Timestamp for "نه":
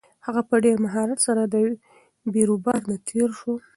2.89-2.95